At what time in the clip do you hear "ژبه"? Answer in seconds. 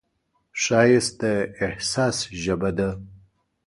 2.43-2.69